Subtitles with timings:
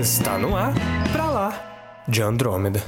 [0.00, 0.72] Está no ar,
[1.12, 2.82] pra lá, de Andrômeda.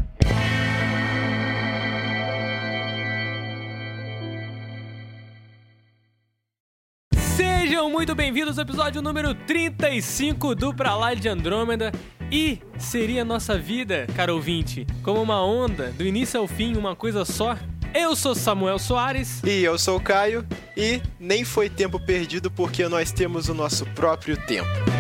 [7.15, 11.93] Sejam muito bem-vindos ao episódio número 35 do Pra Lá de Andrômeda.
[12.31, 17.27] E seria nossa vida, caro ouvinte, como uma onda, do início ao fim, uma coisa
[17.27, 17.59] só?
[17.93, 19.43] Eu sou Samuel Soares.
[19.45, 23.85] E eu sou o Caio, e nem foi tempo perdido porque nós temos o nosso
[23.85, 24.92] próprio tempo.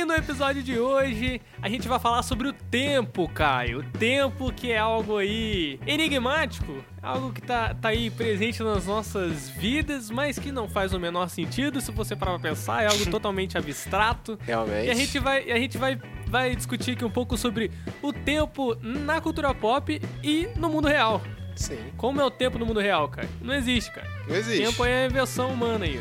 [0.00, 3.80] E no episódio de hoje, a gente vai falar sobre o tempo, Caio.
[3.80, 9.50] O tempo que é algo aí enigmático, algo que tá, tá aí presente nas nossas
[9.50, 13.04] vidas, mas que não faz o menor sentido se você parar pra pensar, é algo
[13.12, 14.38] totalmente abstrato.
[14.40, 14.86] Realmente.
[14.86, 18.74] E a gente vai, a gente vai, vai discutir aqui um pouco sobre o tempo
[18.82, 21.20] na cultura pop e no mundo real.
[21.54, 23.28] Sim, Como é o tempo no mundo real, cara?
[23.42, 24.08] Não existe, cara.
[24.26, 24.64] não existe.
[24.64, 26.00] Tempo é a invenção humana aí.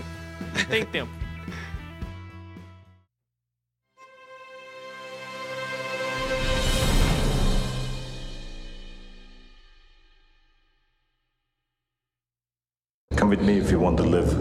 [0.55, 1.18] Não tem tempo.
[13.30, 14.39] Come with me if you want to live.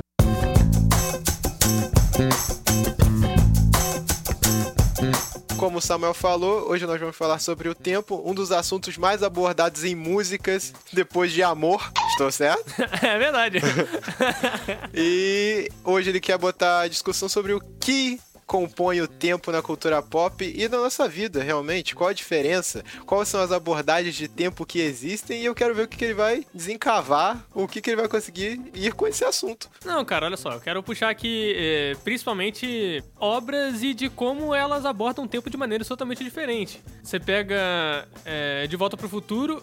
[5.58, 9.22] Como o Samuel falou, hoje nós vamos falar sobre o tempo, um dos assuntos mais
[9.22, 11.92] abordados em músicas depois de amor.
[12.12, 12.64] Estou certo?
[13.04, 13.58] É verdade.
[14.94, 20.02] E hoje ele quer botar a discussão sobre o que compõe o tempo na cultura
[20.02, 21.94] pop e na nossa vida, realmente.
[21.94, 22.82] Qual a diferença?
[23.04, 25.42] Quais são as abordagens de tempo que existem?
[25.42, 28.08] E eu quero ver o que, que ele vai desencavar, o que, que ele vai
[28.08, 29.68] conseguir ir com esse assunto.
[29.84, 34.86] Não, cara, olha só, eu quero puxar aqui eh, principalmente obras e de como elas
[34.86, 36.82] abordam o tempo de maneira totalmente diferente.
[37.02, 39.62] Você pega eh, De Volta pro Futuro,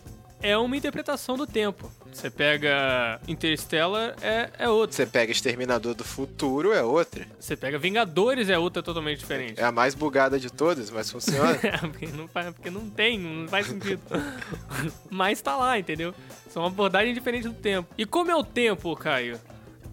[0.49, 1.91] é uma interpretação do tempo.
[2.13, 4.95] Você pega Interstellar, é, é outra.
[4.95, 7.27] Você pega Exterminador do Futuro, é outra.
[7.39, 9.59] Você pega Vingadores, é outra totalmente diferente.
[9.59, 11.57] É a mais bugada de todas, mas funciona.
[11.81, 14.01] porque, não, faz- porque não tem, não faz sentido.
[15.09, 16.13] Mas tá lá, entendeu?
[16.49, 17.89] São abordagens diferentes do tempo.
[17.97, 19.39] E como é o tempo, Caio?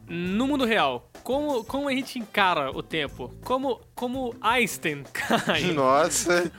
[0.08, 3.32] No mundo real, como, como a gente encara o tempo?
[3.44, 5.72] Como, como Einstein, Caio?
[5.74, 6.50] Nossa,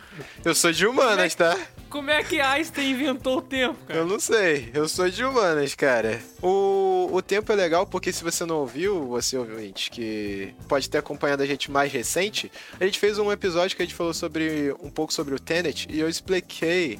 [0.43, 1.55] eu sou de humanas, tá?
[1.93, 4.05] Como é que Einstein inventou o tempo, Eu cara?
[4.05, 6.19] não sei, eu sou de humanas, cara.
[6.41, 10.97] O, o tempo é legal porque se você não ouviu, você ouvinte, que pode ter
[10.97, 14.75] acompanhado a gente mais recente, a gente fez um episódio que a gente falou sobre
[14.81, 16.97] um pouco sobre o Tenet e eu expliquei.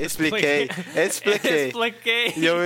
[0.00, 0.70] Expliquei.
[0.96, 1.66] Expliquei.
[1.66, 2.32] Expliquei.
[2.34, 2.56] E eu.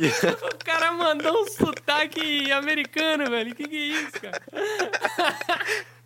[0.00, 3.54] O cara mandou um sotaque americano, velho.
[3.54, 4.42] Que que é isso, cara?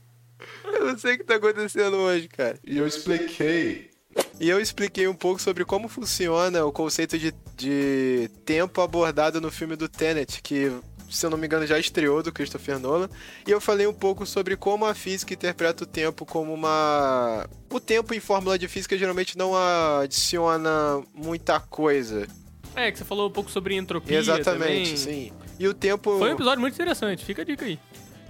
[0.64, 2.58] Eu não sei o que tá acontecendo hoje, cara.
[2.64, 3.93] E eu expliquei.
[4.40, 9.50] E eu expliquei um pouco sobre como funciona o conceito de, de tempo abordado no
[9.50, 10.72] filme do Tenet, que,
[11.08, 13.08] se eu não me engano, já estreou do Christopher Nolan.
[13.46, 17.46] E eu falei um pouco sobre como a física interpreta o tempo como uma.
[17.70, 22.26] O tempo em fórmula de física geralmente não adiciona muita coisa.
[22.74, 24.96] É, que você falou um pouco sobre entropia Exatamente, também.
[24.96, 25.32] sim.
[25.58, 26.18] E o tempo.
[26.18, 27.78] Foi um episódio muito interessante, fica a dica aí.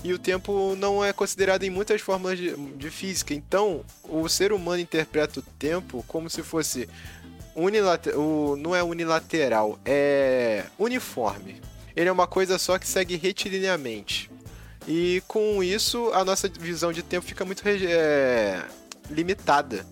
[0.05, 3.33] E o tempo não é considerado em muitas fórmulas de, de física.
[3.33, 6.87] Então, o ser humano interpreta o tempo como se fosse
[7.57, 8.55] unilateral.
[8.55, 11.63] Não é unilateral, é uniforme.
[11.97, 14.31] Ele é uma coisa só que segue retilinamente.
[14.87, 18.63] E com isso, a nossa visão de tempo fica muito é,
[19.09, 19.87] limitada.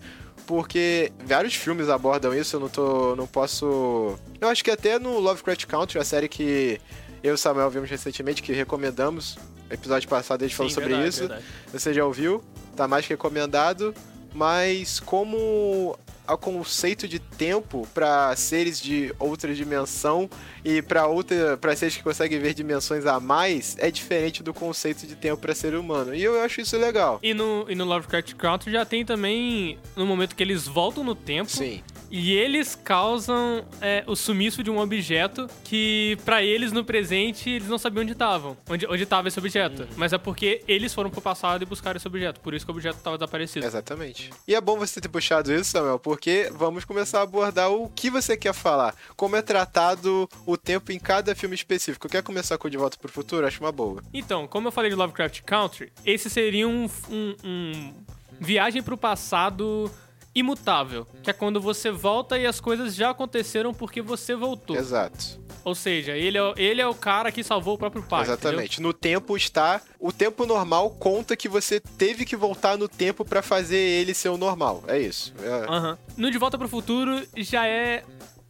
[0.45, 3.15] Porque vários filmes abordam isso, eu não tô.
[3.15, 4.15] não posso.
[4.39, 6.79] Eu acho que até no Lovecraft Country, a série que
[7.23, 9.37] eu e o Samuel vimos recentemente, que recomendamos.
[9.71, 11.19] Episódio passado a gente falou Sim, sobre verdade, isso.
[11.21, 11.45] verdade.
[11.71, 12.43] Você já ouviu?
[12.75, 13.95] Tá mais que recomendado.
[14.35, 15.97] Mas como
[16.27, 20.29] o conceito de tempo para seres de outra dimensão
[20.63, 25.05] e para outra para seres que conseguem ver dimensões a mais é diferente do conceito
[25.05, 26.15] de tempo para ser humano.
[26.15, 27.19] E eu acho isso legal.
[27.21, 31.15] E no, e no Lovecraft Country já tem também no momento que eles voltam no
[31.15, 31.83] tempo Sim.
[32.15, 37.67] E eles causam é, o sumiço de um objeto que pra eles no presente eles
[37.67, 39.87] não sabiam onde estavam, onde onde estava esse objeto.
[39.97, 42.75] Mas é porque eles foram pro passado e buscaram esse objeto, por isso que o
[42.75, 43.65] objeto estava desaparecido.
[43.65, 44.29] Exatamente.
[44.47, 48.11] E é bom você ter puxado isso, Samuel, porque vamos começar a abordar o que
[48.11, 48.95] você quer falar.
[49.15, 52.07] Como é tratado o tempo em cada filme específico.
[52.07, 53.47] Quer começar com De Volta pro Futuro?
[53.47, 54.03] Acho uma boa.
[54.13, 57.93] Então, como eu falei de Lovecraft Country, esse seria um, um- um
[58.39, 59.89] viagem pro passado
[60.35, 64.75] imutável, que é quando você volta e as coisas já aconteceram porque você voltou.
[64.75, 65.41] Exato.
[65.63, 68.23] Ou seja, ele é, ele é o cara que salvou o próprio pai.
[68.23, 68.81] Exatamente.
[68.81, 69.81] No tempo está.
[69.97, 74.29] O tempo normal conta que você teve que voltar no tempo pra fazer ele ser
[74.29, 74.83] o normal.
[74.87, 75.33] É isso.
[75.39, 75.71] É, entendeu?
[75.71, 75.97] Aham.
[76.17, 78.03] No De Volta pro Futuro já é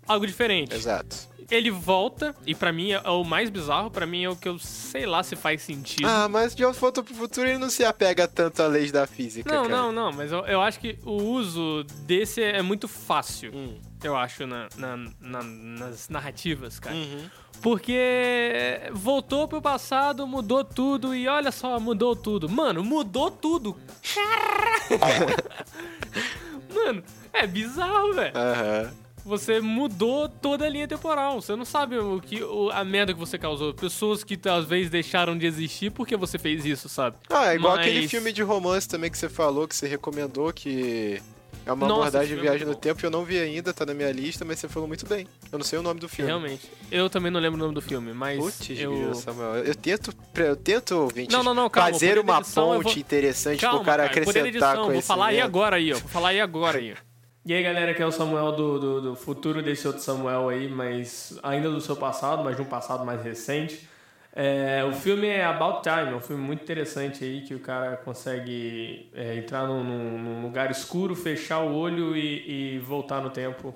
[0.07, 0.73] algo diferente.
[0.73, 1.32] Exato.
[1.53, 4.57] Ele volta, e pra mim é o mais bizarro, pra mim é o que eu
[4.59, 6.07] sei lá se faz sentido.
[6.07, 9.49] Ah, mas de volta pro futuro ele não se apega tanto a leis da física.
[9.53, 9.75] não, cara.
[9.77, 13.77] não, não, mas eu, eu acho que o uso desse é muito fácil, Hum.
[14.03, 16.95] eu acho, na, na- na- nas narrativas, cara.
[16.95, 17.29] Uhum.
[17.61, 22.49] Porque voltou pro passado, mudou tudo e olha só, mudou tudo.
[22.49, 23.77] Mano, mudou tudo.
[26.73, 28.33] Mano, é bizarro, velho.
[28.35, 28.91] Aham.
[29.25, 31.41] Você mudou toda a linha temporal.
[31.41, 33.73] Você não sabe o que o- a merda que você causou.
[33.73, 34.37] Pessoas que
[34.67, 37.15] vezes deixaram de existir porque você fez isso, sabe?
[37.29, 40.51] Ah, é igual Mas- aquele filme de romance também que você falou, que você recomendou,
[40.51, 41.21] que
[41.65, 43.05] é uma Nossa, abordagem de é viagem no tempo.
[43.05, 45.25] Eu não vi ainda, tá na minha lista, mas você falou muito bem.
[45.49, 46.27] Eu não sei o nome do filme.
[46.29, 46.69] Realmente.
[46.91, 49.13] Eu também não lembro o nome do filme, mas Putz, eu...
[49.15, 49.55] Samuel.
[49.63, 53.61] Eu tento, eu tento, ouvinte, Não, não, não, calma, fazer uma edição ponte vou- interessante
[53.61, 55.97] Calma, pro cara cara, acrescentar com vou falar aí agora aí, ó.
[55.97, 56.93] Vou falar aí agora aí.
[57.45, 60.69] E aí, galera, aqui é o Samuel do, do, do futuro desse outro Samuel aí,
[60.69, 63.87] mas ainda do seu passado, mas de um passado mais recente.
[64.33, 67.97] É, o filme é About Time, é um filme muito interessante aí, que o cara
[67.97, 73.75] consegue é, entrar num, num- lugar escuro, fechar o olho e, e voltar no tempo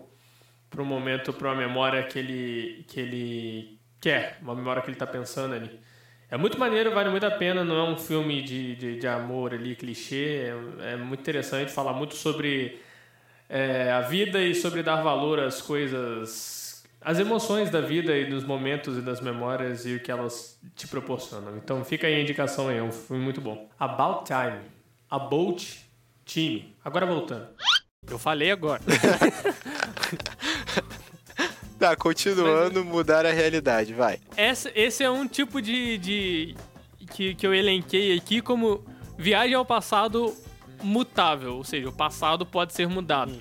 [0.69, 4.97] para um momento, para uma memória que ele, que ele quer, uma memória que ele
[4.97, 5.79] tá pensando ali.
[6.29, 9.53] É muito maneiro, vale muito a pena, não é um filme de, de, de amor
[9.53, 12.79] ali, clichê, é, é muito interessante, fala muito sobre
[13.49, 18.43] é, a vida e sobre dar valor às coisas, às emoções da vida e dos
[18.43, 21.57] momentos e das memórias e o que elas te proporcionam.
[21.57, 23.69] Então fica aí a indicação aí, é um filme muito bom.
[23.79, 24.59] About Time,
[25.09, 25.79] About
[26.25, 26.75] Time.
[26.83, 27.47] Agora voltando.
[28.09, 28.81] Eu falei agora.
[31.79, 34.19] Tá, continuando, mudar a realidade, vai.
[34.35, 35.97] Essa- esse é um tipo de.
[35.99, 36.55] de
[37.11, 38.83] que, que eu elenquei aqui como
[39.15, 40.35] viagem ao passado
[40.81, 43.33] mutável, ou seja, o passado pode ser mudado.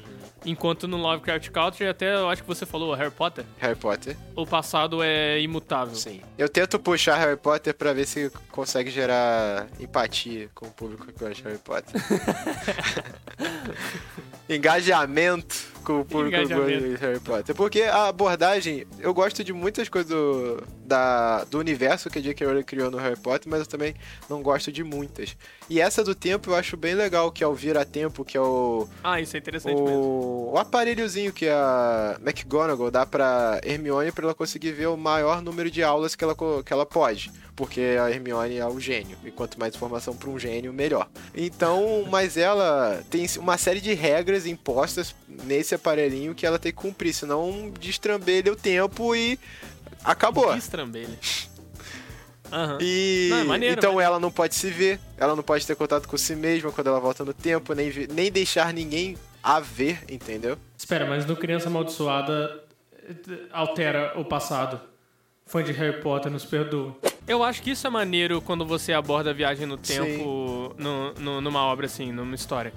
[0.44, 4.46] Enquanto no Lovecraft Country, até eu acho que você falou, Harry Potter, Harry Potter, o
[4.46, 5.96] passado é imutável.
[5.96, 6.20] sim.
[6.38, 11.18] Eu tento puxar Harry Potter pra ver se consegue gerar empatia com o público que
[11.18, 12.00] gosta de Harry Potter.
[14.48, 17.54] Engajamento com o público que gosta de Harry Potter.
[17.54, 22.46] Porque a abordagem, eu gosto de muitas coisas do, da, do universo que a J.K.
[22.46, 23.94] Rowling criou no Harry Potter, mas eu também
[24.28, 25.36] não gosto de muitas.
[25.68, 28.88] E essa do tempo eu acho bem legal, que é o vira-tempo, que é o,
[29.02, 29.88] Ah, isso é interessante mesmo.
[29.96, 35.42] o, o aparelhozinho que a McGonagall dá pra Hermione pra ela conseguir ver o maior
[35.42, 36.34] número de aulas que ela,
[36.64, 37.30] que ela pode.
[37.56, 39.16] Porque a Hermione é o gênio.
[39.24, 41.08] E quanto mais informação pra um gênio, melhor.
[41.34, 46.76] Então, mas ela tem uma série de regras impostas nesse aparelhinho que ela tem que
[46.76, 47.14] cumprir.
[47.14, 49.38] Senão destrambelha o tempo e
[50.06, 50.54] acabou.
[50.54, 51.18] Destrambelha.
[52.52, 52.78] Aham.
[52.80, 54.08] E Não, é maneiro, então maneiro.
[54.12, 57.00] ela não pode se ver, ela não pode ter contato com si mesma quando ela
[57.00, 60.56] volta no tempo, nem, vi- nem deixar ninguém a ver, entendeu?
[60.78, 62.62] Espera, mas no Criança Amaldiçoada
[63.52, 64.80] altera o passado.
[65.44, 66.96] Fã de Harry Potter nos perdoa.
[67.26, 71.40] Eu acho que isso é maneiro quando você aborda a viagem no tempo no, no-
[71.40, 72.72] numa obra assim, numa história.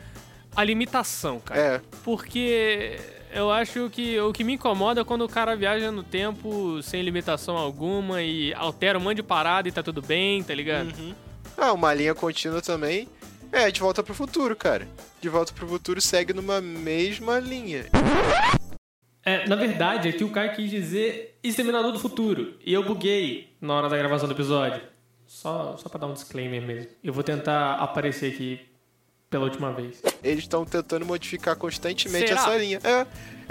[0.60, 1.58] A limitação, cara.
[1.58, 3.00] É, Porque
[3.34, 7.02] eu acho que o que me incomoda é quando o cara viaja no tempo sem
[7.02, 10.94] limitação alguma e altera um monte de parada e tá tudo bem, tá ligado?
[11.58, 13.08] ah, uma linha contínua também.
[13.54, 14.86] É, de volta pro futuro, cara.
[15.22, 17.86] De volta pro futuro segue numa mesma linha.
[19.24, 22.56] É, na verdade, aqui o cara quis dizer Exterminador do Futuro.
[22.66, 24.82] E eu buguei na hora da gravação do episódio.
[25.26, 26.90] Só, só pra dar um disclaimer mesmo.
[27.02, 28.69] Eu vou tentar aparecer aqui
[29.30, 30.02] pela última vez.
[30.24, 32.42] Eles estão tentando modificar constantemente Será?
[32.42, 32.80] essa linha.
[32.84, 33.06] É,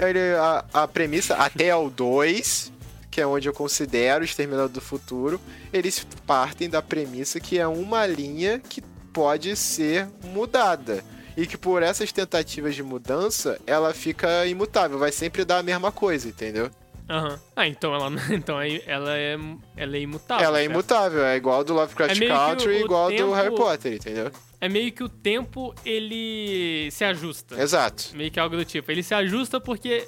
[0.09, 2.71] ele- a, a premissa até o 2,
[3.09, 5.39] que é onde eu considero o Exterminador do Futuro,
[5.71, 8.81] eles partem da premissa que é uma linha que
[9.13, 11.03] pode ser mudada.
[11.37, 15.89] E que por essas tentativas de mudança, ela fica imutável, vai sempre dar a mesma
[15.91, 16.69] coisa, entendeu?
[17.09, 17.39] Aham.
[17.55, 19.37] Ah, então ela, então ela é,
[19.77, 20.45] ela é imutável.
[20.45, 20.73] ela é certo?
[20.73, 24.31] imutável, é igual do Lovecraft É Country, o- o igual do tempo- Harry Potter, entendeu?
[24.61, 27.61] É meio que o tempo, ele se ajusta.
[27.61, 28.11] Exato.
[28.13, 28.91] Meio que algo do tipo.
[28.91, 30.07] Ele se ajusta porque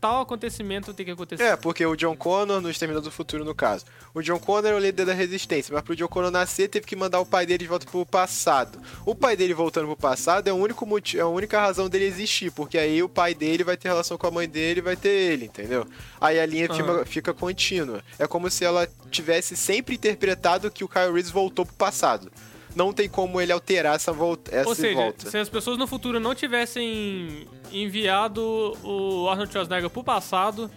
[0.00, 1.42] tal acontecimento tem que acontecer.
[1.42, 3.84] É, porque o John Connor, no Exterminador do Futuro, no caso.
[4.14, 6.96] O John Connor é o líder da resistência, mas pro John Connor nascer, teve que
[6.96, 8.80] mandar o pai dele de volta pro passado.
[9.04, 12.06] O pai dele voltando pro passado é, o único motivo, é a única razão dele
[12.06, 14.96] existir, porque aí o pai dele vai ter relação com a mãe dele e vai
[14.96, 15.86] ter ele, entendeu?
[16.18, 17.04] Aí a linha fica, Aham.
[17.04, 18.02] fica contínua.
[18.18, 22.32] É como se ela tivesse sempre interpretado que o Kyle Reese voltou pro passado.
[22.74, 24.54] Não tem como ele alterar essa volta.
[24.54, 25.30] Essa Ou seja, volta.
[25.30, 28.42] se as pessoas no futuro não tivessem enviado
[28.84, 30.70] o Arnold Schwarzenegger pro passado,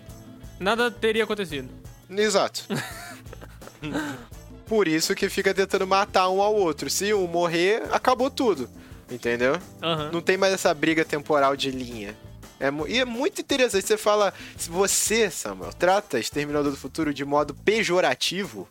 [0.60, 1.70] nada teria acontecido.
[2.10, 2.66] Exato.
[4.66, 6.90] Por isso que fica tentando matar um ao outro.
[6.90, 8.70] Se um morrer, acabou tudo.
[9.12, 9.60] Entendeu?
[9.82, 10.10] Aham.
[10.12, 12.18] Não tem mais essa briga temporal de linha.
[12.60, 13.86] É, e é muito interessante.
[13.86, 14.34] Você fala.
[14.58, 18.68] Se você, Samuel, trata Exterminador do Futuro de modo pejorativo.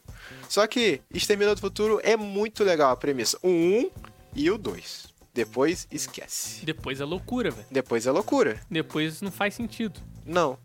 [0.52, 3.38] Só que Exterminador do Futuro é muito legal a premissa.
[3.42, 3.90] O 1
[4.36, 5.06] e o 2.
[5.32, 6.62] Depois esquece.
[6.62, 7.66] Depois é loucura, velho.
[7.70, 8.60] Depois é loucura.
[8.70, 9.98] Depois não faz sentido.
[10.26, 10.58] Não.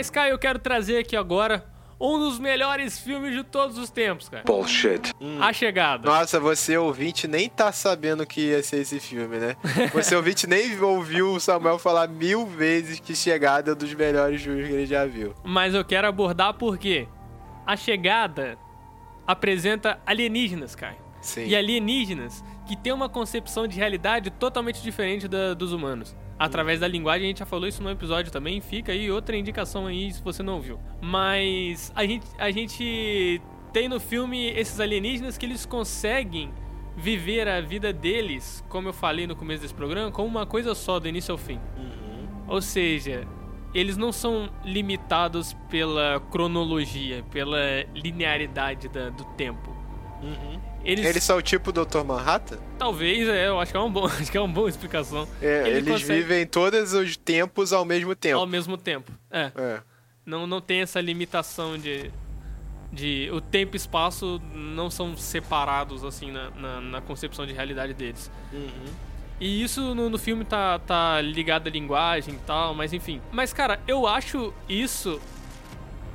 [0.00, 1.62] Mas, Caio, eu quero trazer aqui agora
[2.00, 4.44] um dos melhores filmes de todos os tempos, cara.
[4.46, 5.12] Bullshit.
[5.38, 6.08] A Chegada.
[6.08, 9.56] Nossa, você ouvinte nem tá sabendo que ia ser esse filme, né?
[9.92, 14.40] Você ouvinte nem ouviu o Samuel falar mil vezes que Chegada é um dos melhores
[14.40, 15.34] filmes que ele já viu.
[15.44, 17.06] Mas eu quero abordar porque
[17.66, 18.56] A Chegada
[19.26, 21.09] apresenta alienígenas, Caio.
[21.20, 21.46] Sim.
[21.46, 26.16] E alienígenas que têm uma concepção de realidade totalmente diferente da dos humanos.
[26.38, 28.60] Através da linguagem, a gente já falou isso no episódio também.
[28.60, 30.80] Fica aí outra indicação aí se você não ouviu.
[31.00, 33.40] Mas a gente, a gente
[33.72, 36.50] tem no filme esses alienígenas que eles conseguem
[36.96, 40.98] viver a vida deles, como eu falei no começo desse programa, como uma coisa só,
[40.98, 41.60] do início ao fim.
[42.48, 43.26] Ou seja,
[43.74, 47.58] eles não são limitados pela cronologia, pela
[47.94, 49.70] linearidade da- do tempo.
[50.84, 52.02] Eles, Eles são o tipo Dr.
[52.06, 52.58] Manhattan?
[52.78, 55.28] talvez, é, eu acho que é um bom, acho que é uma boa explicação.
[55.42, 58.38] É, Ele eles consegue- vivem todos os tempos ao mesmo tempo.
[58.38, 59.12] Ao mesmo tempo.
[59.30, 59.80] É, É.
[60.24, 62.10] não, não tem essa limitação de
[62.92, 67.94] de o tempo e espaço não são separados assim na, na, na concepção de realidade
[67.94, 68.28] deles.
[69.38, 73.20] E isso no, no filme tá, tá ligado à linguagem e tal, mas enfim.
[73.30, 75.20] Mas, cara, eu acho isso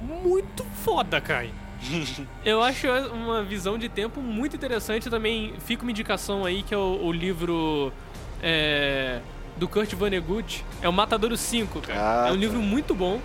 [0.01, 1.50] muito foda, Kai.
[2.46, 5.53] eu acho uma visão de tempo muito interessante também.
[5.60, 7.91] Fica uma indicação aí que é o, o livro
[8.41, 9.20] é,
[9.58, 10.63] do Kurt Vonnegut.
[10.82, 12.25] É o Matadouro 5, cara.
[12.25, 13.22] Ah, é um livro muito bom.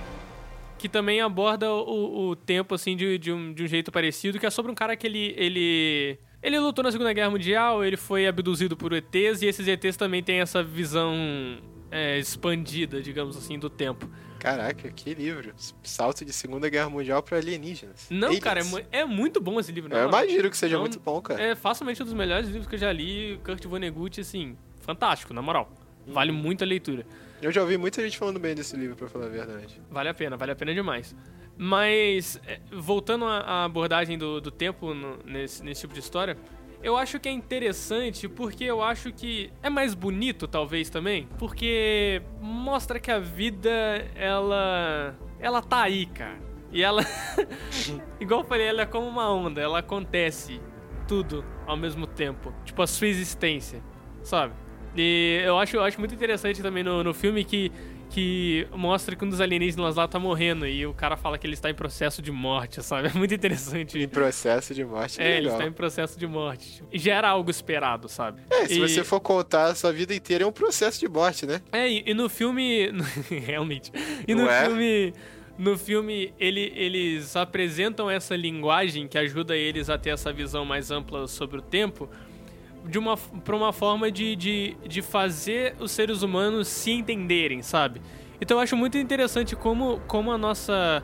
[0.78, 4.38] Que também aborda o, o tempo, assim, de, de, um, de um jeito parecido.
[4.38, 5.34] Que é sobre um cara que ele...
[5.36, 9.94] ele ele lutou na Segunda Guerra Mundial, ele foi abduzido por ETs, e esses ETs
[9.94, 11.14] também têm essa visão
[11.90, 14.08] é, expandida, digamos assim, do tempo.
[14.38, 15.52] Caraca, que livro.
[15.82, 18.06] Salto de Segunda Guerra Mundial pra alienígenas.
[18.08, 18.42] Não, Aliens.
[18.42, 19.92] cara, é, é muito bom esse livro.
[19.94, 20.08] Eu não.
[20.08, 21.42] imagino que seja Não, muito bom, cara.
[21.42, 23.38] É facilmente um dos melhores livros que eu já li.
[23.44, 25.70] Kurt Vonnegut, assim, fantástico, na moral.
[26.06, 27.06] Vale muito a leitura.
[27.42, 29.80] Eu já ouvi muita gente falando bem desse livro, pra falar a verdade.
[29.90, 31.14] Vale a pena, vale a pena demais.
[31.56, 36.36] Mas, é, voltando à à abordagem do, do tempo no- nesse, nesse tipo de história,
[36.82, 41.28] eu acho que é interessante porque eu acho que é mais bonito, talvez, também.
[41.38, 43.70] Porque mostra que a vida,
[44.14, 45.14] ela.
[45.38, 46.38] Ela tá aí, cara.
[46.72, 47.02] E ela.
[48.20, 50.60] igual eu falei, ela é como uma onda, ela acontece
[51.06, 52.54] tudo ao mesmo tempo.
[52.64, 53.82] Tipo, a sua existência,
[54.22, 54.54] sabe?
[54.96, 57.70] E eu acho, eu acho muito interessante também no, no filme que,
[58.10, 61.54] que mostra que um dos alienígenas lá tá morrendo e o cara fala que ele
[61.54, 63.08] está em processo de morte, sabe?
[63.14, 63.98] É muito interessante.
[63.98, 65.58] Em processo de morte, É, ele legal.
[65.58, 66.82] está em processo de morte.
[66.92, 68.42] E já era algo esperado, sabe?
[68.50, 71.46] É, se E- você for contar a sua vida inteira, é um processo de morte,
[71.46, 71.62] né?
[71.72, 72.90] É, e, e no filme.
[73.46, 73.90] Realmente.
[74.26, 74.64] E no Não é?
[74.66, 75.14] filme.
[75.58, 80.90] No filme, ele- eles apresentam essa linguagem que ajuda eles a ter essa visão mais
[80.90, 82.08] ampla sobre o tempo
[82.86, 88.00] de uma, pra uma forma de, de, de fazer os seres humanos se entenderem, sabe?
[88.40, 91.02] Então eu acho muito interessante como, como a nossa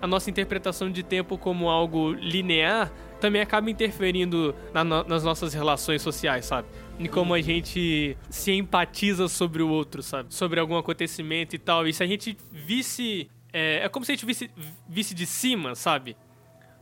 [0.00, 5.54] a nossa interpretação de tempo como algo linear também acaba interferindo na no- nas nossas
[5.54, 6.66] relações sociais, sabe?
[6.98, 10.34] E como a gente se empatiza sobre o outro, sabe?
[10.34, 11.86] Sobre algum acontecimento e tal.
[11.86, 13.30] E se a gente visse.
[13.52, 14.50] É, é como se a gente visse,
[14.88, 16.16] visse de cima, sabe?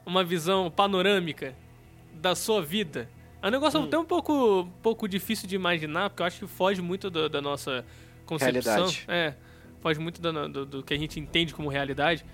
[0.06, 1.54] Uma visão panorâmica
[2.14, 3.06] da sua vida.
[3.42, 6.46] É um negócio até um pouco, um pouco difícil de imaginar, porque eu acho que
[6.46, 7.84] foge muito da, da nossa
[8.26, 8.74] concepção.
[8.74, 9.04] Realidade.
[9.08, 9.34] É,
[9.80, 12.24] foge muito da- do, do que a gente entende como realidade.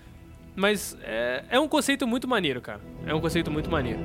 [0.55, 2.81] Mas é, é um conceito muito maneiro, cara.
[3.07, 4.01] É um conceito muito maneiro.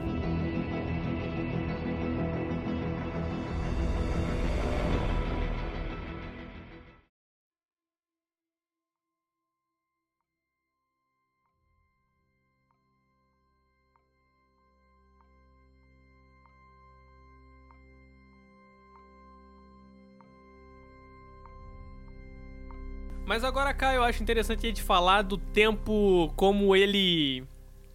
[23.32, 27.46] Mas agora, cá, eu acho interessante a gente falar do tempo como ele.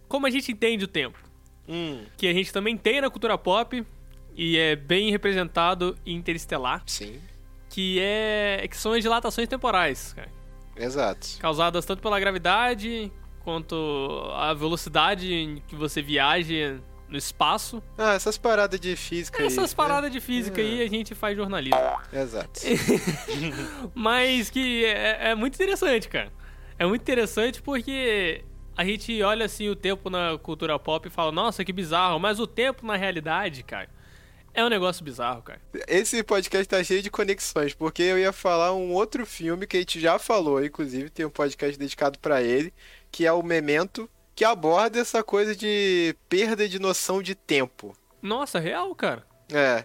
[0.07, 1.19] Como a gente entende o tempo.
[1.69, 3.85] Hum, Que a gente também tem na cultura pop
[4.35, 6.81] e é bem representado em Interestelar.
[6.87, 7.21] sim.
[7.69, 10.31] que é que são as dilatações temporais, cara,
[10.75, 11.27] Exato.
[11.39, 13.11] causadas tanto pela gravidade
[13.43, 13.75] quanto
[14.33, 17.81] a velocidade em que você viaja no espaço.
[17.97, 19.47] Ah, essas paradas de física aí.
[19.47, 19.75] Essas né?
[19.75, 20.63] paradas de física É.
[20.63, 21.79] aí a gente faz jornalismo.
[22.11, 22.59] Exato.
[23.95, 26.31] Mas que é, é muito interessante, cara.
[26.77, 28.43] É muito interessante porque
[28.75, 32.19] a gente olha assim o tempo na cultura pop e fala, nossa, que bizarro.
[32.19, 33.89] Mas o tempo na realidade, cara,
[34.53, 35.61] é um negócio bizarro, cara.
[35.87, 39.79] Esse podcast tá cheio de conexões, porque eu ia falar um outro filme que a
[39.79, 42.73] gente já falou, inclusive tem um podcast dedicado pra ele,
[43.11, 47.97] que é o Memento, que aborda essa coisa de perda de noção de tempo.
[48.21, 49.25] Nossa, real, cara.
[49.51, 49.83] É.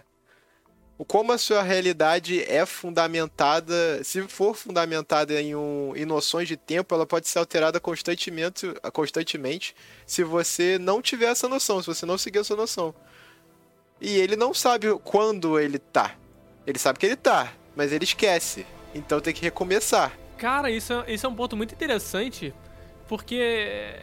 [1.07, 6.93] Como a sua realidade é fundamentada, se for fundamentada em, um, em noções de tempo,
[6.93, 12.17] ela pode ser alterada constantemente, constantemente se você não tiver essa noção, se você não
[12.17, 12.93] seguir essa noção.
[13.99, 16.15] E ele não sabe quando ele tá.
[16.67, 18.67] Ele sabe que ele tá, mas ele esquece.
[18.93, 20.15] Então tem que recomeçar.
[20.37, 22.53] Cara, isso, é- isso é um ponto muito interessante,
[23.07, 23.95] porque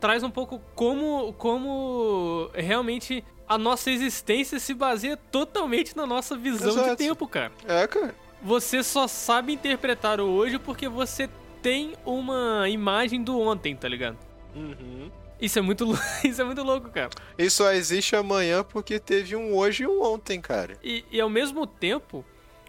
[0.00, 6.72] traz um pouco como, como realmente a nossa existência se baseia totalmente na nossa visão
[6.72, 6.96] de Exato.
[6.96, 7.52] tempo, cara.
[7.66, 8.14] É, cara.
[8.42, 11.28] Você só sabe interpretar o hoje porque você
[11.60, 14.18] tem uma imagem do ontem, tá ligado?
[14.54, 15.10] Uhum.
[15.40, 15.86] Isso é muito,
[16.24, 17.10] isso é muito louco, cara.
[17.36, 20.76] E só existe amanhã porque teve um hoje e um ontem, cara.
[20.82, 22.24] E, e ao mesmo tempo,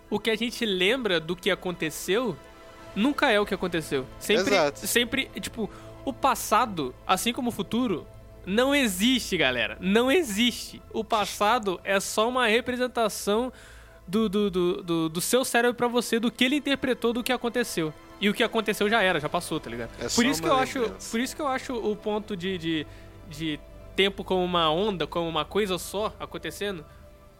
[0.10, 2.36] o que a gente lembra do que aconteceu
[2.96, 4.06] nunca é o que aconteceu.
[4.20, 4.88] Sempre, Exato.
[4.88, 5.70] sempre, tipo,
[6.06, 8.06] o passado, assim como o futuro,
[8.46, 9.78] não existe, galera.
[9.80, 10.82] Não existe.
[10.92, 13.52] O passado é só uma representação
[14.08, 17.32] do, do, do, do, do seu cérebro pra você, do que ele interpretou do que
[17.32, 17.94] aconteceu.
[18.20, 19.92] E o que aconteceu já era, já passou, tá ligado?
[20.00, 22.58] É só por isso que eu acho, por isso que eu acho o ponto de,
[22.58, 22.88] de,
[23.30, 23.60] de
[23.96, 26.86] tempo como uma onda, como uma coisa só acontecendo,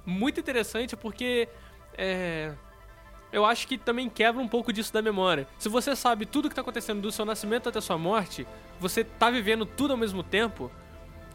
[0.06, 1.48] muito interessante porque
[1.98, 2.52] é,
[3.34, 5.48] eu acho que também quebra um pouco disso da memória.
[5.58, 8.48] Se você sabe tudo que tá acontecendo do seu nascimento até sua morte,
[8.80, 10.72] você tá vivendo tudo ao mesmo tempo,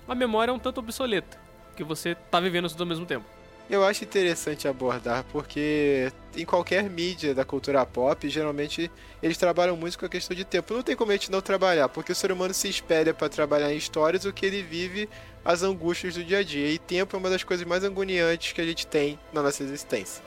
[0.07, 1.37] a memória é um tanto obsoleta,
[1.76, 3.27] que você tá vivendo tudo ao mesmo tempo.
[3.68, 8.90] Eu acho interessante abordar porque em qualquer mídia da cultura pop, geralmente
[9.22, 10.72] eles trabalham muito com a questão de tempo.
[10.72, 13.70] Não tem como a gente não trabalhar, porque o ser humano se espelha para trabalhar
[13.70, 15.07] em histórias o que ele vive
[15.44, 16.70] as angústias do dia a dia.
[16.70, 20.25] E tempo é uma das coisas mais agoniantes que a gente tem na nossa existência.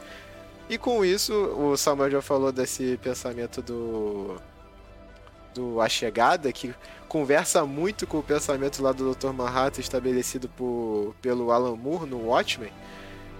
[0.71, 4.37] E com isso, o Samuel já falou desse pensamento do
[5.53, 6.73] do A Chegada, que
[7.09, 9.33] conversa muito com o pensamento lá do Dr.
[9.33, 12.71] Manhattan estabelecido por, pelo Alan Moore no Watchmen.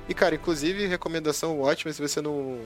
[0.09, 2.59] E, cara, inclusive, recomendação Watchmen, se você não,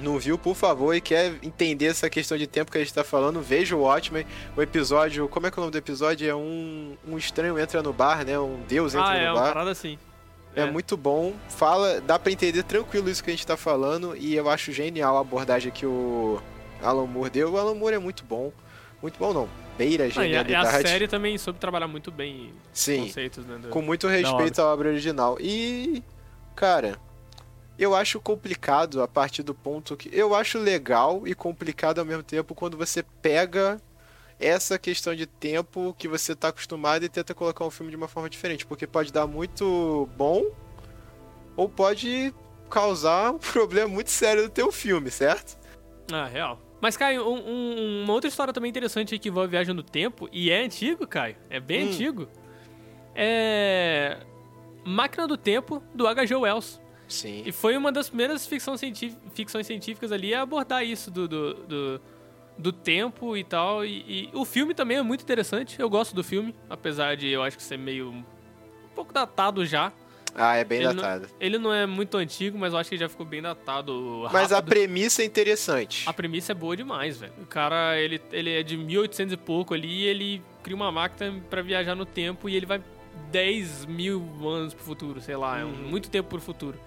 [0.00, 3.04] não viu, por favor, e quer entender essa questão de tempo que a gente tá
[3.04, 4.26] falando, veja o Watchmen.
[4.56, 6.28] O episódio, como é que é o nome do episódio?
[6.28, 8.36] É um, um estranho entra no bar, né?
[8.36, 9.52] Um deus entra ah, no é uma bar.
[9.52, 9.96] parada assim.
[10.56, 11.34] É, muito bom.
[11.48, 15.16] Fala, dá pra entender tranquilo isso que a gente tá falando e eu acho genial
[15.16, 16.40] a abordagem que o
[16.82, 17.52] Alan Moore deu.
[17.52, 18.50] O Alan Moore é muito bom.
[19.02, 19.48] Muito bom não.
[19.76, 20.76] Beira a Ah, e, a, genialidade.
[20.76, 23.02] a série também soube trabalhar muito bem Sim.
[23.02, 23.58] conceitos, né?
[23.58, 25.36] do- Com muito respeito à obra original.
[25.38, 26.02] E,
[26.54, 26.98] cara,
[27.78, 30.08] eu acho complicado a partir do ponto que.
[30.10, 33.78] Eu acho legal e complicado ao mesmo tempo quando você pega
[34.38, 38.08] essa questão de tempo que você tá acostumado e tenta colocar um filme de uma
[38.08, 38.66] forma diferente.
[38.66, 40.44] Porque pode dar muito bom
[41.56, 42.34] ou pode
[42.68, 45.56] causar um problema muito sério no teu filme, certo?
[46.12, 46.60] Ah, real.
[46.80, 50.50] Mas, Caio, um- um- uma outra história também interessante que envolve viagem no tempo, e
[50.50, 51.88] é antigo, Caio, é bem Hum.
[51.88, 52.28] antigo,
[53.14, 54.18] é
[54.84, 56.34] Máquina do Tempo, do H.G.
[56.36, 56.80] Wells.
[57.08, 57.42] Sim.
[57.46, 58.74] E foi uma das primeiras ficção
[59.32, 62.00] ficções científicas ali a abordar isso do, do, do,
[62.58, 63.84] do tempo e tal.
[63.84, 67.42] E, e o filme também é muito interessante, eu gosto do filme, apesar de eu
[67.42, 68.10] acho que ser meio...
[68.10, 68.24] um
[68.94, 69.92] pouco datado já.
[70.38, 71.28] Ah, é bem Ele não- datado.
[71.40, 74.56] Ele não é muito antigo, mas eu acho que já ficou bem datado Mas a
[74.56, 74.68] rápido.
[74.70, 76.06] premissa é interessante.
[76.06, 77.32] A premissa é boa demais, velho.
[77.40, 81.40] O cara, ele, ele é de 1800 e pouco ali e ele cria uma máquina
[81.48, 82.82] pra viajar no tempo e ele vai
[83.32, 85.58] 10 mil anos pro futuro, sei lá.
[85.58, 85.88] É um- Uhum.
[85.88, 86.78] muito tempo pro futuro.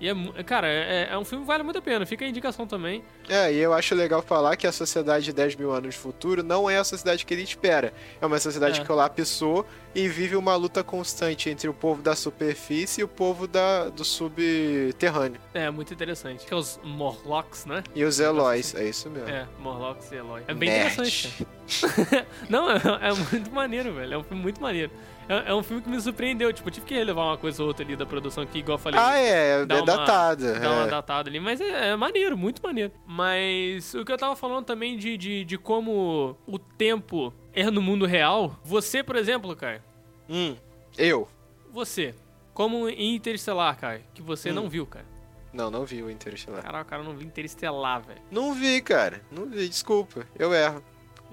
[0.00, 2.06] E é, cara, é, é um filme que vale muito a pena.
[2.06, 3.02] Fica a indicação também.
[3.28, 6.42] É, e eu acho legal falar que a sociedade de 10 mil anos no futuro
[6.42, 7.92] não é a sociedade que ele espera.
[8.20, 8.82] É uma sociedade É.
[8.82, 13.48] que colapsou e vive uma luta constante entre o povo da superfície e o povo
[13.48, 15.40] da, do subterrâneo.
[15.52, 16.46] É muito interessante.
[16.46, 17.82] Que é os Morlocks, né?
[17.94, 19.28] E os Eloys, é isso mesmo.
[19.28, 20.42] É, Morlocks e Eloy.
[20.46, 20.92] É bem Nerd.
[20.92, 21.46] interessante.
[22.48, 24.14] Não, é, é muito maneiro, velho.
[24.14, 24.90] É um filme muito maneiro.
[25.28, 26.52] É, é um filme que me surpreendeu.
[26.52, 28.98] Tipo, tive que relevar uma coisa ou outra ali da produção que, igual eu falei.
[29.00, 30.58] Ah, é, é Dá uma- datada.
[30.58, 30.88] Dá uma é.
[30.88, 32.92] datada ali, mas é, é maneiro, muito maneiro.
[33.06, 37.82] Mas o que eu tava falando também de, de, de como o tempo é no
[37.82, 38.58] mundo real.
[38.64, 39.84] Você, por exemplo, cara,
[40.30, 40.56] Hum,
[40.96, 41.28] eu.
[41.70, 42.14] você,
[42.54, 44.54] como em Interestelar, cara, que você Hum.
[44.54, 45.06] não viu, cara.
[45.52, 46.62] Não, não vi o Interestelar.
[46.62, 48.20] Caralho, o cara não viu Interestelar, velho.
[48.30, 49.22] Não vi, cara.
[49.30, 50.26] Não vi, desculpa.
[50.38, 50.82] Eu erro.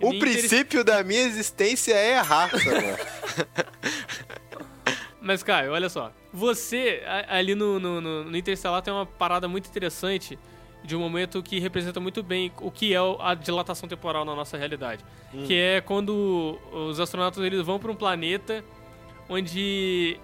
[0.01, 2.97] O princípio da minha existência é errar, Samuel.
[5.21, 6.12] Mas, Caio, olha só.
[6.31, 10.38] Você, ali no, no, no, no Interstellar, tem uma parada muito interessante
[10.84, 14.58] de um momento que representa muito bem o que é a dilatação temporal na nossa
[14.58, 15.03] realidade.
[15.47, 18.63] Que é quando os astronautas eles vão para um planeta
[19.27, 20.19] onde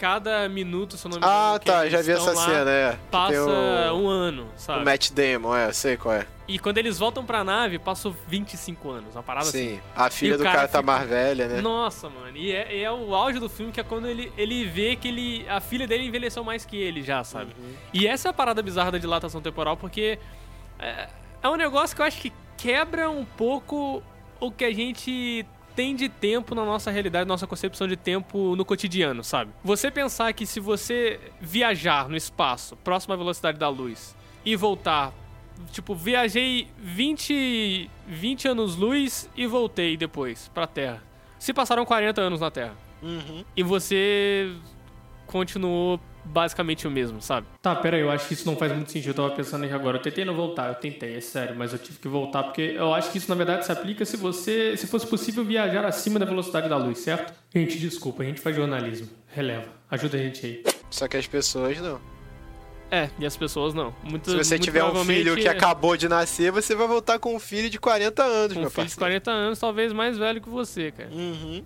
[0.00, 1.86] cada minuto, se eu não me engano, ah, tá.
[1.86, 2.98] Já vi essa lá, cena, é.
[3.10, 3.38] Passa
[3.92, 4.82] o, um ano, o sabe?
[4.82, 5.70] Matt Damon, é.
[5.74, 6.26] Sei qual é.
[6.48, 9.14] E quando eles voltam pra nave, passam 25 anos.
[9.14, 9.74] Uma parada assim.
[9.76, 9.80] Sim.
[9.94, 11.60] A filha o do cara cara tá fica- mais velha, né?
[11.60, 12.34] Nossa, mano.
[12.34, 15.08] E é, e é o auge do filme, que é quando ele, ele vê que
[15.08, 17.54] ele, a filha dele envelheceu mais que ele já, sabe?
[17.58, 17.74] Uhum.
[17.92, 20.18] E essa é a parada bizarra da dilatação temporal, porque
[20.78, 21.08] é,
[21.42, 24.02] é um negócio que eu acho que quebra um pouco
[24.40, 25.44] o que a gente
[25.80, 29.50] tem de tempo na nossa realidade, nossa concepção de tempo no cotidiano, sabe?
[29.64, 34.14] Você pensar que se você viajar no espaço, próximo à velocidade da luz,
[34.44, 35.10] e voltar
[35.72, 41.02] Tipo, viajei 20, 20 anos-luz e voltei depois pra Terra.
[41.38, 42.74] Se passaram 40 anos na Terra.
[43.02, 43.44] Uhum.
[43.54, 44.50] E você
[45.26, 47.46] continuou basicamente o mesmo, sabe?
[47.62, 49.10] Tá, pera aí, eu acho que isso não faz muito sentido.
[49.10, 49.96] Eu tava pensando aqui agora.
[49.98, 52.92] Eu tentei não voltar, eu tentei, é sério, mas eu tive que voltar porque eu
[52.94, 54.76] acho que isso na verdade se aplica se você.
[54.76, 57.32] se fosse possível viajar acima da velocidade da luz, certo?
[57.54, 59.08] Gente, desculpa, a gente faz jornalismo.
[59.28, 59.66] Releva.
[59.90, 60.64] Ajuda a gente aí.
[60.90, 62.00] Só que as pessoas não.
[62.92, 63.94] É, e as pessoas não.
[64.02, 67.36] Muito, Se você muito tiver um filho que acabou de nascer, você vai voltar com
[67.36, 69.22] um filho de 40 anos, Com meu um filho de parceiro.
[69.22, 71.08] 40 anos, talvez mais velho que você, cara.
[71.10, 71.62] Uhum.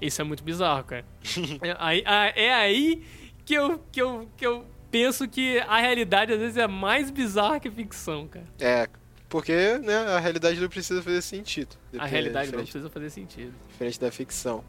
[0.00, 1.04] Isso é muito bizarro, cara.
[1.62, 3.02] é, aí, a- é aí
[3.48, 7.58] que eu, que, eu, que eu penso que a realidade às vezes é mais bizarra
[7.58, 8.44] que ficção, cara.
[8.60, 8.86] É,
[9.26, 11.74] porque, né, a realidade não precisa fazer sentido.
[11.98, 13.54] A realidade não precisa fazer sentido.
[13.70, 14.62] diferente da ficção.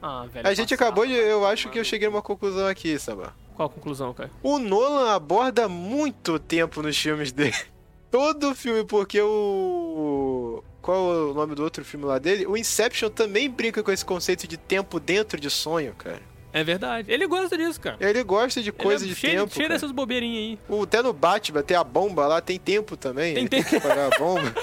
[0.00, 0.46] Ah, velho.
[0.46, 1.14] A gente passado, acabou de.
[1.14, 1.72] Eu acho mano.
[1.72, 3.32] que eu cheguei a uma conclusão aqui, Sabá.
[3.56, 4.30] Qual a conclusão, cara?
[4.40, 7.56] O Nolan aborda muito tempo nos filmes dele.
[8.08, 10.62] Todo filme, porque o.
[10.80, 12.46] Qual é o nome do outro filme lá dele?
[12.46, 16.29] O Inception também brinca com esse conceito de tempo dentro de sonho, cara.
[16.52, 17.10] É verdade.
[17.12, 17.96] Ele gosta disso, cara.
[18.00, 19.54] Ele gosta de coisa Ele é de cheio, tempo.
[19.54, 19.74] cheio cara.
[19.78, 20.58] dessas bobeirinhas aí.
[20.68, 23.34] O, até no Batman, tem a bomba lá, tem tempo também.
[23.34, 24.52] Tem ele tem que parar a bomba.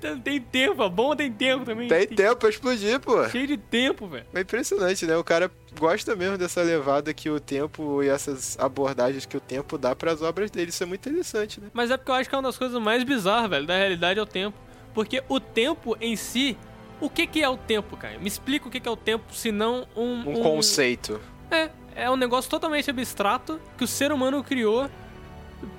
[0.00, 1.86] Tem, tem tempo, a bomba tem tempo também.
[1.86, 3.28] tem tempo pra explodir, pô.
[3.28, 4.24] Cheio de tempo, velho.
[4.34, 5.16] É impressionante, né?
[5.16, 9.78] O cara gosta mesmo dessa levada que o tempo e essas abordagens que o tempo
[9.78, 10.70] dá pras obras dele.
[10.70, 11.68] Isso é muito interessante, né?
[11.72, 14.18] Mas é porque eu acho que é uma das coisas mais bizarras, velho, da realidade
[14.18, 14.56] é o tempo.
[14.92, 16.56] Porque o tempo em si.
[17.00, 18.18] O que, que é o tempo, cara?
[18.18, 20.20] Me explica o que, que é o tempo, se não um.
[20.28, 21.20] Um conceito.
[21.50, 24.90] É, é um negócio totalmente abstrato que o ser humano criou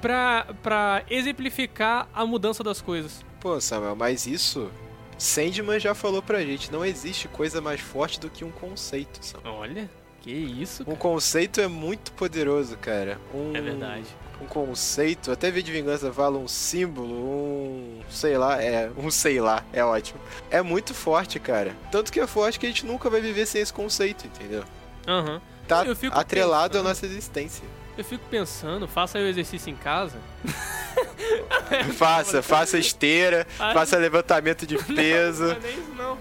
[0.02, 3.24] pra, pra exemplificar a mudança das coisas.
[3.40, 4.72] Pô, Samuel, mas isso.
[5.18, 9.54] Sandman já falou pra gente, não existe coisa mais forte do que um conceito, Samuel.
[9.54, 9.90] Olha,
[10.22, 10.98] que isso, Um cara.
[10.98, 13.20] conceito é muito poderoso, cara.
[13.34, 14.06] Um, É verdade.
[14.42, 18.02] Um conceito, até de vingança fala um símbolo, um.
[18.10, 18.90] sei lá, é.
[18.98, 20.20] Um sei lá, é ótimo.
[20.50, 21.76] É muito forte, cara.
[21.92, 24.64] Tanto que é forte que a gente nunca vai viver sem esse conceito, entendeu?
[25.08, 25.40] Aham.
[25.68, 27.64] Tá Eu fico atrelado à nossa existência.
[27.98, 30.18] Eu fico pensando, faça o exercício em casa.
[31.98, 35.44] faça, faça esteira, faça levantamento de peso.
[35.44, 36.18] Não, não é isso não.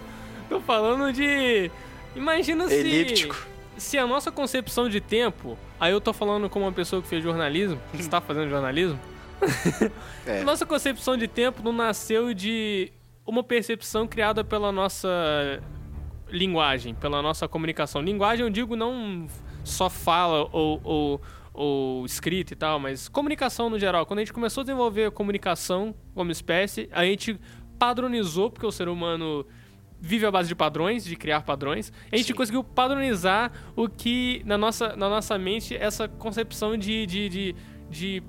[0.49, 1.71] Tô falando de.
[2.15, 2.75] Imagina se.
[2.75, 3.35] Elíptico.
[3.35, 3.50] Se
[3.99, 5.59] a nossa concepção de tempo.
[5.79, 7.81] Aí eu tô falando como uma pessoa que fez jornalismo.
[7.93, 8.99] Você tá fazendo jornalismo?
[10.27, 10.45] É.
[10.45, 12.93] Nossa concepção de tempo não nasceu de
[13.27, 15.09] uma percepção criada pela nossa
[16.29, 18.03] linguagem, pela nossa comunicação.
[18.03, 19.27] Linguagem eu digo não
[19.65, 21.21] só fala ou, ou,
[21.53, 24.05] ou escrita e tal, mas comunicação no geral.
[24.05, 27.41] Quando a gente começou a desenvolver a comunicação como espécie, a gente
[27.79, 29.47] padronizou, porque o ser humano
[30.01, 31.93] vive à base de padrões, de criar padrões.
[32.11, 32.35] A gente Sim.
[32.35, 37.55] conseguiu padronizar o que na nossa, na nossa mente essa concepção de, de, de,
[37.91, 38.23] de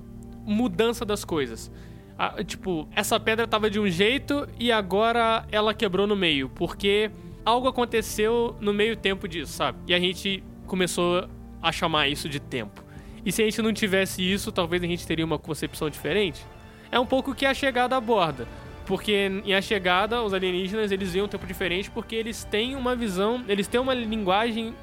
[0.44, 1.70] mudança das coisas.
[2.18, 7.10] Ah, tipo, essa pedra tava de um jeito e agora ela quebrou no meio, porque
[7.44, 9.78] algo aconteceu no meio tempo disso, sabe?
[9.86, 11.28] E a gente começou
[11.60, 12.84] a chamar isso de tempo.
[13.24, 16.44] E se a gente não tivesse isso, talvez a gente teria uma concepção diferente.
[16.90, 18.46] É um pouco que a chegada aborda.
[18.86, 22.96] Porque em A Chegada, os alienígenas, eles veem um tempo diferente porque eles têm uma
[22.96, 24.74] visão, eles têm uma linguagem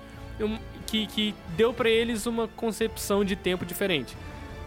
[0.87, 4.15] que, que deu pra eles uma concepção de tempo diferente.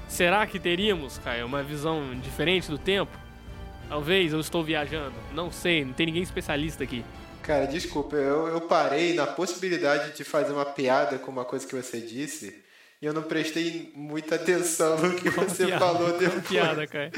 [0.08, 3.16] Será que teríamos, Caio, uma visão diferente do tempo?
[3.88, 5.14] Talvez eu estou viajando.
[5.32, 7.04] Não sei, não tem ninguém especialista aqui.
[7.42, 11.74] Cara, desculpa, eu, eu parei na possibilidade de fazer uma piada com uma coisa que
[11.74, 12.62] você disse.
[13.02, 16.46] E eu não prestei muita atenção no que você piada, falou depois.
[16.46, 17.10] Piada, cara.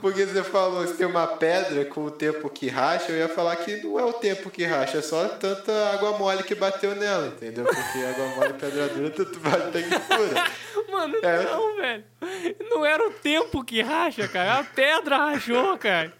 [0.00, 3.54] Porque você falou que tem uma pedra com o tempo que racha, eu ia falar
[3.56, 7.26] que não é o tempo que racha, é só tanta água mole que bateu nela,
[7.28, 7.64] entendeu?
[7.66, 10.46] Porque água mole e pedra dura, tanto vale até que fura.
[10.90, 11.42] Mano, É.
[11.44, 12.04] não, velho.
[12.70, 14.60] Não era o tempo que racha, cara.
[14.60, 16.12] A pedra rachou, cara.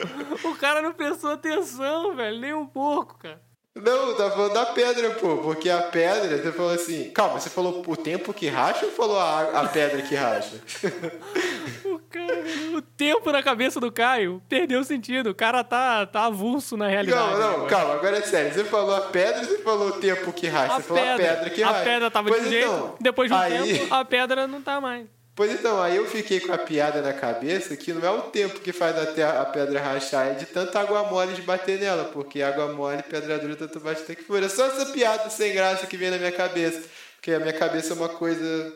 [0.44, 2.38] O cara não prestou atenção, velho.
[2.38, 3.40] Nem um pouco, cara.
[3.76, 7.84] Não, tá falando da pedra, pô, porque a pedra, você falou assim, calma, você falou
[7.86, 10.60] o tempo que racha ou falou a, a pedra que racha?
[11.84, 15.30] O cara, o tempo na cabeça do Caio perdeu o sentido.
[15.30, 17.32] O cara tá, tá avulso na realidade.
[17.32, 17.68] Não, não, agora.
[17.68, 18.52] calma, agora é sério.
[18.52, 20.74] Você falou a pedra ou você falou o tempo que racha?
[20.74, 21.80] A você falou a pedra que racha.
[21.80, 23.78] a pedra tava pois de um jeito, então, depois de um aí...
[23.78, 25.06] tempo, a pedra não tá mais.
[25.36, 28.58] Pois então, aí eu fiquei com a piada na cabeça que não é o tempo
[28.58, 32.40] que faz até a pedra rachar, é de tanta água mole de bater nela, porque
[32.40, 34.46] água mole, pedra dura, tanto bate até que fura.
[34.46, 37.92] É só essa piada sem graça que vem na minha cabeça, porque a minha cabeça
[37.92, 38.72] é uma coisa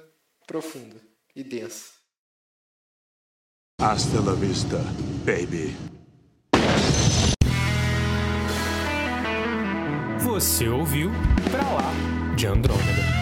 [0.47, 0.97] profunda
[1.35, 1.93] e densa.
[3.81, 4.77] Hasta la vista,
[5.25, 5.75] baby.
[10.23, 11.11] Você ouviu
[11.51, 13.20] Pra Lá de Andrômeda.